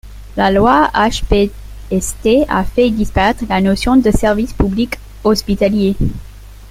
La 0.35 0.49
loi 0.49 0.89
HPST 0.95 2.45
a 2.49 2.63
fait 2.63 2.89
disparaître 2.89 3.43
la 3.47 3.61
notion 3.61 3.97
de 3.97 4.09
service 4.09 4.51
public 4.51 4.97
hospitalier. 5.23 5.95